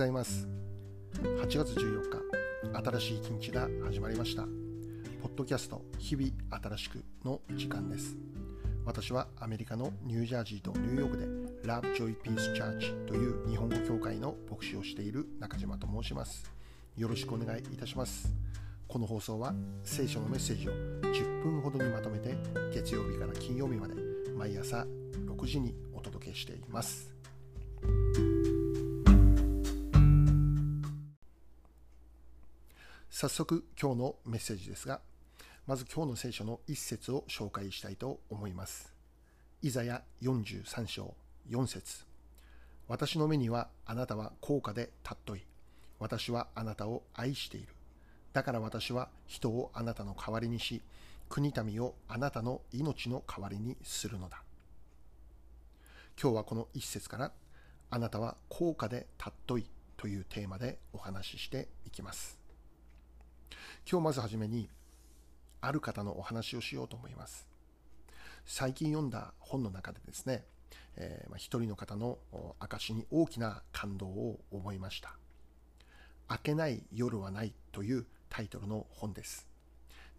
[0.00, 0.48] ざいます。
[1.12, 4.44] 8月14日新しい一日が始まりました。
[4.44, 6.32] ポッドキャスト日々
[6.62, 8.16] 新しくの時間です。
[8.86, 11.26] 私はアメリカのニュージャージーとニューヨークで
[11.68, 16.50] Love Joy Peace Church という日本語教会の牧師をしている中島と申します。
[16.96, 18.32] よろしくお願いいたします。
[18.88, 19.52] この放送は
[19.84, 22.38] 聖書のメッセージを10分ほどにまとめて
[22.72, 23.94] 月曜日から金曜日まで
[24.34, 24.86] 毎朝
[25.26, 27.10] 6時にお届けしています。
[33.20, 35.02] 早速今日のメッセージですが
[35.66, 38.94] まず今日の聖書の一節を紹介したいと思います。
[39.60, 41.14] イザヤ43章
[41.50, 42.06] 4節。
[42.88, 45.42] 私の目にはあなたは高価で尊い。
[45.98, 47.66] 私はあなたを愛している。
[48.32, 50.80] だから私は人をあなたの代わりにし
[51.28, 54.42] 国民をあなたの命の代わりにするのだ。
[56.18, 57.32] 今日はこの一節から
[57.90, 59.66] あなたは高価で尊い
[59.98, 62.39] というテーマでお話ししていきます。
[63.90, 64.68] 今日まずはじめに
[65.60, 67.46] ある方のお話をしようと思います。
[68.46, 70.44] 最近読んだ本の中でですね、
[70.96, 72.18] えー、一人の方の
[72.58, 75.14] 証に大きな感動を思いました
[76.30, 79.48] 明けない夜はないというタイトルの本です。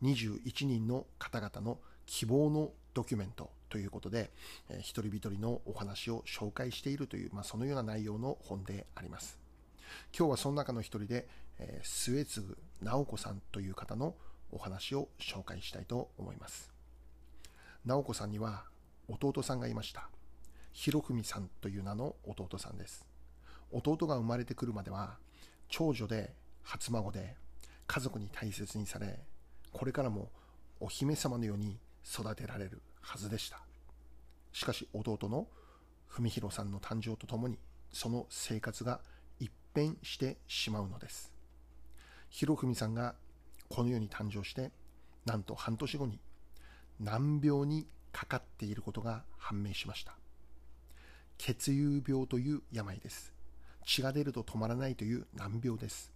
[0.04, 4.32] 21人の方々の希望のドキュメントということで、
[4.70, 9.40] えー、一人一人のお話を紹介しているという、まあ、そのような内容の本であります。
[10.18, 11.28] 今日はその中の一人で、
[11.62, 14.16] え、末次直子さんという方の
[14.52, 16.72] お話を紹介したいと思います。
[17.86, 18.64] 直子さんには
[19.08, 20.10] 弟さんがいました。
[20.74, 23.06] 博文さんという名の弟さんです。
[23.72, 25.18] 弟が生まれてくるまでは
[25.70, 27.36] 長女で初孫で
[27.88, 29.20] 家族に大切にされ
[29.72, 30.30] これからも
[30.80, 33.62] お姫様のように育てられるはずでした。
[34.52, 35.48] しかし弟の
[36.08, 37.58] 文弘さんの誕生とともに
[37.94, 39.00] その生活が
[39.40, 41.31] 一変してしまうのです。
[42.32, 43.16] 博文さんが
[43.70, 44.72] この世に誕生して
[45.26, 46.20] なんと半年後に
[47.00, 50.14] 難病にかかっていることが判明しました。
[51.38, 53.34] 血友病という病です。
[53.86, 56.12] 血が出ると止まらないという難病です。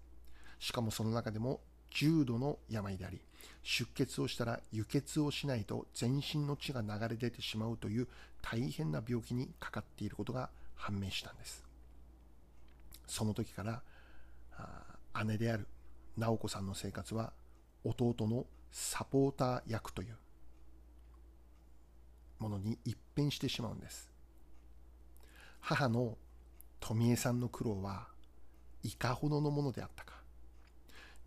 [0.59, 1.61] しかもその中でも
[1.91, 3.21] 重度の病であり
[3.63, 8.07] 出血をしたら輸血をしないと全身の血が流れ出てしまうという
[8.41, 11.63] 大変な病気にかかっていることが判明したんです。
[13.07, 13.81] その時から
[15.25, 15.67] 姉である
[16.17, 17.33] 直子さんの生活は
[17.83, 20.17] 弟のサポーター役という
[22.39, 24.11] ものに一変してしまうんです。
[25.59, 26.17] 母の
[26.79, 28.07] 富江さんの苦労は
[28.83, 30.15] いかほどのものであったか。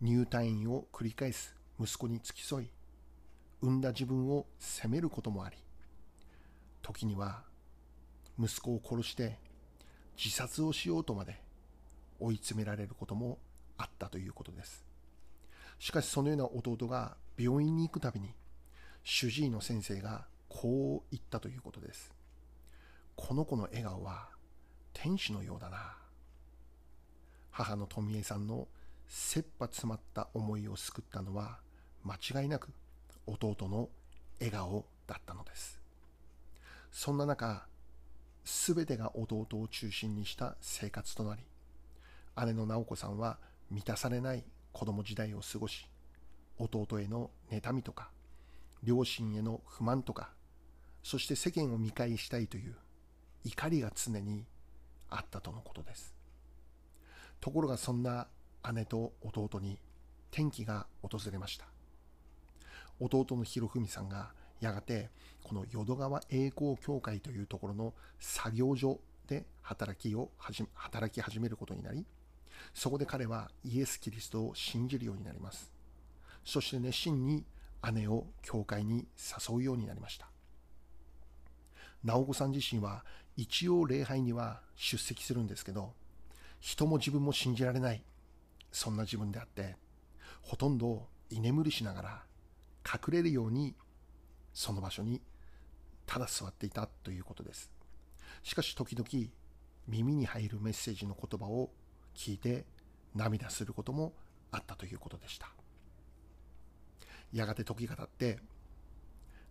[0.01, 2.71] 入退院を繰り返す息子に付き添い
[3.61, 5.57] 産んだ自分を責めることもあり
[6.83, 7.43] 時には
[8.39, 9.39] 息子を殺して
[10.17, 11.43] 自殺をしようとまで
[12.21, 13.39] 追い詰められることも
[13.79, 14.85] あったということです。
[15.79, 18.35] しかしそのような弟が病院に行くたびに
[19.05, 22.13] 主治医の先生がこう言ったということです。
[23.17, 24.29] この子の笑顔は
[24.93, 25.97] 天使のようだな。
[27.51, 28.69] 母の富江さんの
[29.09, 31.59] 切羽詰まった思いを救ったのは
[32.05, 32.69] 間違いなく
[33.27, 33.89] 弟の
[34.39, 35.81] 笑顔だったのです。
[36.91, 37.67] そんな中
[38.45, 41.43] 全てが弟を中心にした生活となり
[42.47, 43.39] 姉の直子さんは
[43.71, 45.89] 満たされない子供時代を過ごし
[46.59, 48.11] 弟への妬みとか
[48.83, 50.31] 両親への不満とか
[51.03, 52.75] そして世間を見返したいという
[53.45, 54.45] 怒りが常に
[55.11, 56.15] あったとのことです。
[57.41, 58.27] ところがそんな
[58.75, 59.79] 姉と弟に
[60.31, 61.67] 転機が訪れました。
[63.01, 65.09] 弟の博文さんがやがて
[65.45, 70.31] この淀川栄光協会というところの作業所で働きを
[70.75, 72.05] 働き始めることになり
[72.75, 75.73] そこで彼はイエス・キリストを信じるようになります。
[76.45, 77.45] そして熱心に
[77.93, 79.07] 姉を教会に
[79.49, 80.29] 誘うようになりました。
[82.05, 83.05] 直子さん自身は
[83.37, 85.93] 一応礼拝には出席するんですけど
[86.61, 88.03] 人も自分も信じられない。
[88.71, 89.77] そんな自分であって
[90.43, 92.23] ほとんど居眠りしながら
[92.85, 93.75] 隠れるように
[94.53, 95.21] その場所に
[96.07, 97.71] ただ座っていたということです。
[98.43, 99.31] しかし時々
[99.87, 101.71] 耳に入るメッセージの言葉を
[102.19, 102.65] 聞いて
[103.15, 104.13] 涙することも
[104.51, 105.49] あったということでした。
[107.33, 108.41] やがて時が経って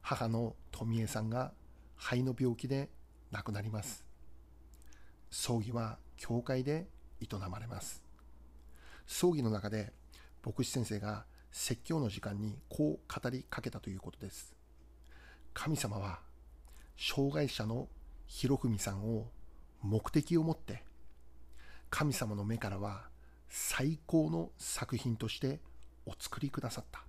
[0.02, 1.54] 母の富江さんが
[1.96, 2.90] 肺の病気で
[3.32, 4.06] 亡くなります。
[5.32, 6.88] 葬儀は教会で
[7.22, 8.04] 営まれます。
[9.06, 9.94] 葬儀の中で
[10.46, 14.54] 牧師先生が説教の時間にこう語りかけたということです。
[15.54, 16.20] 神様は
[16.98, 17.88] 障害者の
[18.28, 19.30] 博文さんを
[19.82, 20.84] 目的を持って
[21.90, 23.10] 神様の目からは
[23.50, 25.60] 最高の作品として
[26.06, 27.04] お作りくださった。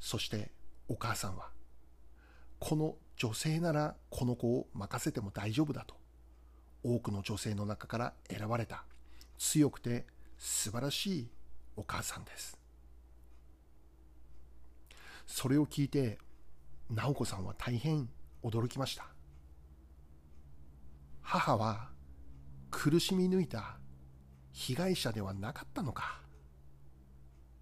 [0.00, 0.50] そして
[0.88, 1.50] お母さんは
[2.58, 5.94] この女性ならこの子を任せても大丈夫だと
[6.82, 8.84] 多くの女性の中から選ばれた
[9.38, 10.06] 強くて
[10.38, 11.30] 素晴らしい
[11.76, 12.58] お母さんです。
[15.26, 16.18] それを聞いて
[16.90, 18.08] 直子さんは大変
[18.42, 19.06] 驚きました。
[21.22, 21.91] 母は
[22.72, 23.76] 苦しみ抜いた
[24.50, 26.20] 被害者ではなかったのか。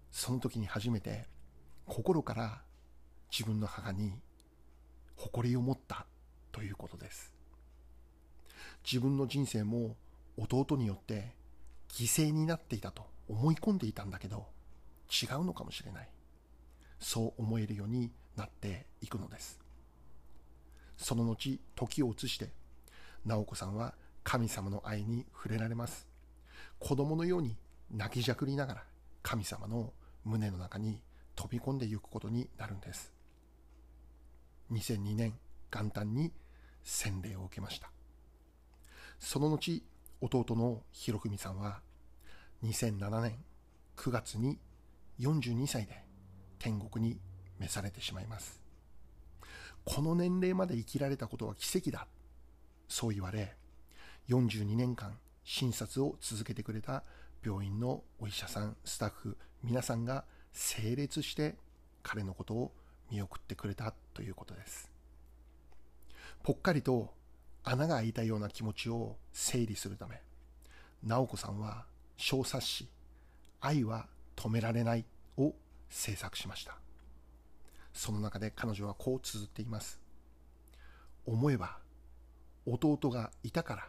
[0.09, 1.27] その時に初めて
[1.85, 2.61] 心から
[3.29, 4.13] 自分の母に
[5.15, 6.07] 誇りを持った
[6.51, 7.33] ということです。
[8.83, 9.95] 自分の人生も
[10.37, 11.35] 弟によって
[11.89, 14.47] 犠牲になっていたと思い込んでいたんだけど
[15.11, 16.09] 違うのかもしれない。
[16.99, 19.59] そう思えるようになっていくのです。
[20.97, 22.49] その後時を移して
[23.25, 23.93] 直子さんは
[24.23, 26.07] 神様の愛に触れられます。
[26.79, 27.57] 子供のように
[27.91, 28.83] 泣きじゃくりながら
[29.23, 31.01] 神様の胸の中に
[31.35, 33.13] 飛び込んでいくことになるんです。
[34.71, 35.33] 2002年
[35.71, 36.31] 元旦に
[36.83, 37.89] 洗礼を受けました。
[39.19, 39.83] その後
[40.21, 41.81] 弟の博文さんは
[42.63, 43.35] 2007年
[43.97, 44.59] 9月に
[45.19, 46.03] 42歳で
[46.59, 47.19] 天国に
[47.59, 48.61] 召されてしまいます。
[49.83, 52.07] この年齢まで生きられたことは奇跡だ。
[52.87, 53.55] そう言われ
[54.29, 57.03] 42年間診察を続けてくれた
[57.43, 61.55] 病院のお医者さんスタッフ皆さんが整列して
[62.03, 62.71] 彼のことを
[63.11, 64.91] 見送ってくれたということです。
[66.43, 67.13] ぽっかりと
[67.63, 70.21] 穴が開いたような気持ちを整理するため
[71.03, 71.85] 直子さんは
[72.17, 72.89] 小冊子
[73.61, 75.05] 「愛は止められない」
[75.37, 75.53] を
[75.89, 76.77] 制作しました。
[77.93, 79.99] その中で彼女はこう綴っています。
[81.25, 81.77] 思えば
[82.65, 83.87] 弟がいたから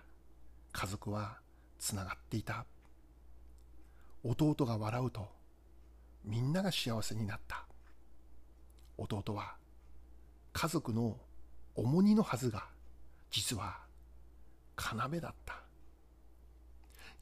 [0.72, 1.38] 家族は
[1.78, 2.64] つながっていた。
[4.24, 5.28] 弟が笑うと
[6.24, 7.66] みんなが幸せになった。
[8.96, 9.56] 弟は
[10.52, 11.18] 家族の
[11.74, 12.64] 重荷のはずが
[13.30, 13.78] 実は
[14.76, 15.62] 要だった。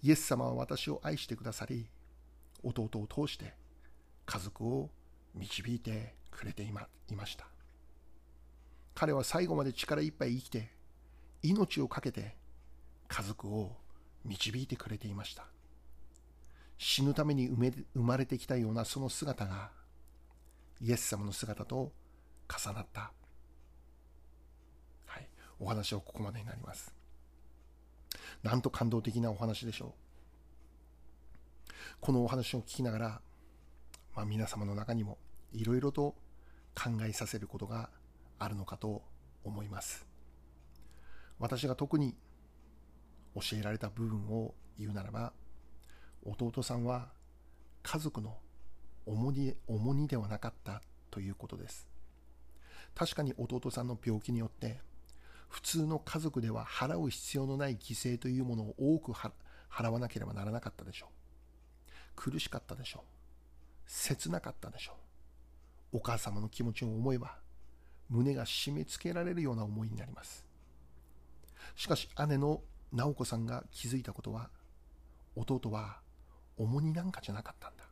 [0.02, 1.86] イエス様は私を愛してくださり
[2.62, 3.54] 弟を通して
[4.26, 4.90] 家族を
[5.34, 7.46] 導いてくれていまいました。
[8.94, 10.70] 彼は最後まで力いっぱい生きて
[11.42, 12.39] 命を懸けて
[13.10, 13.76] 家族を
[14.24, 15.44] 導いてくれていました。
[16.78, 19.70] 死ぬために生まれてきたようなその姿が
[20.80, 21.92] イエス様の姿と
[22.48, 23.12] 重なった、
[25.06, 25.28] はい、
[25.58, 26.94] お話はここまでになります。
[28.44, 31.72] なんと感動的なお話でしょう。
[32.00, 33.20] このお話を聞きながら、
[34.14, 35.18] まあ、皆様の中にも
[35.52, 36.14] いろいろと
[36.74, 37.90] 考えさせることが
[38.38, 39.02] あるのかと
[39.44, 40.06] 思います。
[41.40, 42.14] 私が特に
[43.34, 45.32] 教えられた部分を言うならば
[46.24, 47.08] 弟さんは
[47.82, 48.36] 家族の
[49.06, 51.88] 重荷重荷ではなかったということです。
[52.94, 54.80] 確かに弟さんの病気によって
[55.48, 61.08] 普通の家族では払う必要のない犠牲というものを多く払わなければならなかったでしょう。
[62.14, 63.02] 苦しかったでしょう。
[63.86, 64.92] 切なかったでしょ
[65.92, 65.98] う。
[65.98, 67.38] お母様の気持ちを思えば
[68.08, 70.44] 胸が締め付けられるような思いになります。
[71.74, 72.60] しかし姉の
[72.92, 74.50] 直子さんが気づいたことは
[75.36, 76.00] 弟は
[76.56, 77.84] 重荷なんかじゃなかったんだ。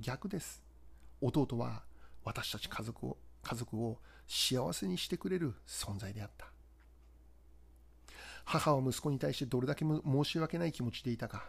[0.00, 0.62] 逆です。
[1.20, 1.82] 弟は
[2.24, 6.46] 私たち家族を家族を幸せにしてくれる存在であった。
[8.44, 11.44] 母は息子に対してどれだけ申し訳ない気持ちでいたか。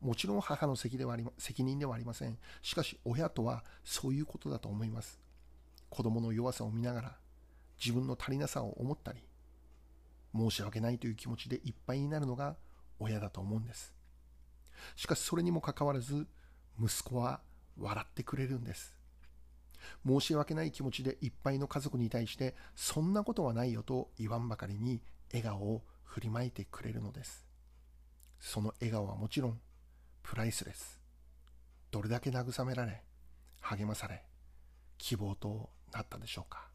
[0.00, 2.36] もちろん母の責ではあり責任ではありません。
[2.60, 5.20] しかし親とはそういうことだと思います。
[5.88, 7.16] 子供の弱さを見ながら
[7.78, 9.20] 自分の足りなさを思ったり
[10.34, 12.56] 申し訳ないという気持ちでいっぱいになるのが
[12.98, 13.94] 親だと思うんです。
[14.96, 16.26] しかしそれにもかかわらず
[16.80, 17.40] 息子は
[17.78, 18.96] 笑ってくれるんです。
[20.06, 27.46] 申し訳ない気持ちでいっぱいの家族に対してそんなことはないよと言わんばかりに笑顔を振りまいてくれるのです。
[28.38, 29.60] その笑顔はもちろん
[30.22, 31.00] プライスレス。
[31.90, 33.02] どれだけ慰められ
[33.60, 34.24] 励まされ
[34.98, 36.68] 希望となったでしょうか。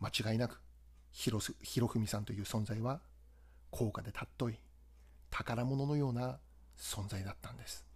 [0.00, 0.60] 間違いなく
[1.14, 3.00] 広文さんという存在は
[3.70, 4.58] 高価で尊い
[5.30, 6.38] 宝物のような
[6.76, 7.86] 存在だったんです。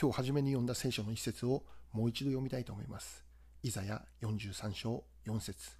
[0.00, 3.24] 今日初めに読んだ聖書の一節をもう一度読みたいと思います。
[3.62, 5.70] イザヤ43章4節。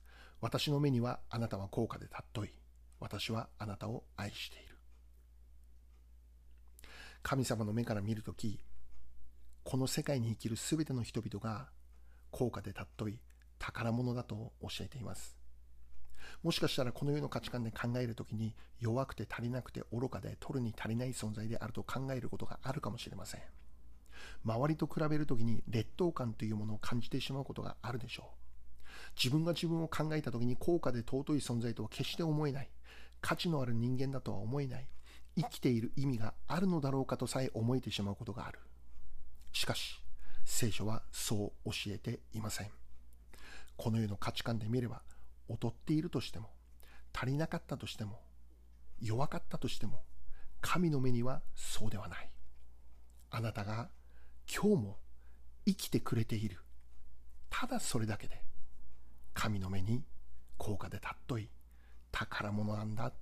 [0.41, 2.51] 私の目にはあなたは高価で尊い。
[3.01, 4.77] 私はあなたを愛している。
[7.23, 8.61] 神様の目から見るとき
[9.65, 11.69] この世界に生きるすべての人々が
[12.31, 13.21] 高価で尊い
[13.59, 15.42] 宝物だと教えています。
[16.43, 23.41] もしかしたらこの世の価値観で考えるときに弱くて足りなくて愚かで取るに足りない存在であると考えることがあるかもしれません。
[24.45, 28.43] 周りと比べるときに劣等感というものを感じてしまうことがあるでしょう。
[29.17, 32.71] 自分が自分を考えたときに高価で尊い存在とは決して思えない。
[33.21, 34.89] 価値のある人間だとは思えない。
[35.37, 38.59] 生きている意味があるのだろうかとさえ思えてしまうことがある。
[39.53, 40.03] しかし、
[40.45, 42.71] 聖書はそう教えていません。
[43.77, 45.03] この世の価値観で見れば、
[45.53, 46.51] 劣っているとしても、
[47.13, 48.21] 足りなかったとしても、
[49.01, 50.03] 弱かったとしても、
[50.61, 52.31] 神の目にはそうではない。
[53.31, 53.89] あなたが
[54.53, 54.99] 今日も
[55.67, 56.59] 生きてくれている。
[57.51, 58.43] ただそれだけで、
[59.35, 60.05] 神の目に
[60.59, 61.51] 高価で尊い
[62.11, 63.13] 宝物なんだ。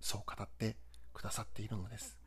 [0.00, 0.76] そう語って
[1.12, 2.18] くださっているのです。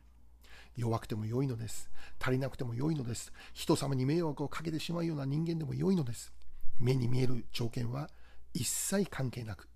[0.76, 1.90] 弱くても良いのです。
[2.20, 3.32] 足りなくても良いのです。
[3.52, 6.32] 人様に迷惑をかけてしまうような人間でも良いのです。
[6.80, 8.10] 目に見える条件は
[8.54, 9.68] 一切関係なく、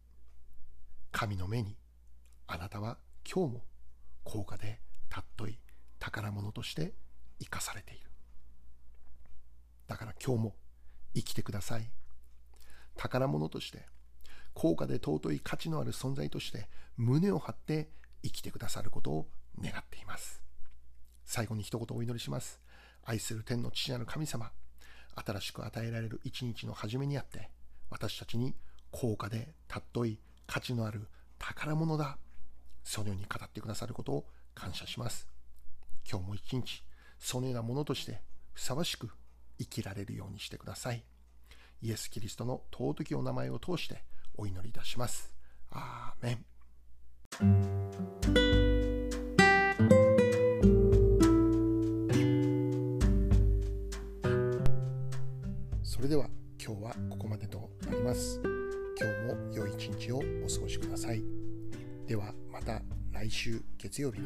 [1.11, 1.77] 神の目に
[2.47, 3.65] あなたは今日も
[4.23, 4.81] 高価で
[5.11, 5.59] 尊い
[5.99, 6.95] 宝物として
[7.41, 8.09] 生かされている。
[9.89, 10.57] だから今日も
[11.13, 11.91] 生きてください。
[12.97, 13.85] 宝物として、
[14.55, 17.91] 高価で尊い価値のある存在として胸を張って
[18.23, 19.29] 生きてくださることを
[19.61, 20.41] 願っています。
[21.25, 22.61] 最後に一言お祈りします。
[23.05, 24.53] 愛する天の父なる神様、
[25.17, 27.51] 新しく与えられる一日の初めにあって、
[27.91, 28.55] 私たちに
[28.91, 31.07] 高価で尊い価値のある
[31.39, 32.19] 宝物だ。
[32.85, 35.29] そのように語ってくださることを感謝します。
[36.11, 36.83] 今日も一日、
[37.19, 39.11] そのようなものとしてふさわしく
[39.59, 41.05] 生きられるようにしてください。
[41.83, 44.03] イエス・キリストの尊きお名前を通して
[44.37, 45.35] お祈りいたします。
[45.71, 46.58] アーメン。
[64.05, 64.19] をお過